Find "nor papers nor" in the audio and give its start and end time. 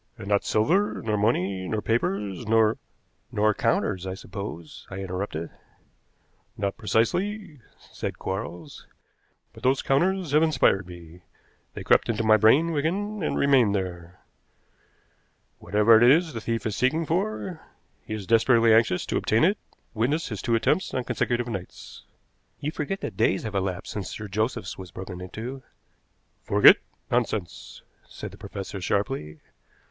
1.67-2.79